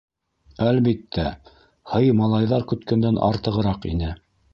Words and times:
Әлбиттә, 0.69 1.25
һый 1.91 2.09
малайҙар 2.21 2.65
көткәндән 2.73 3.21
артығыраҡ 3.29 3.87
ине. 3.91 4.11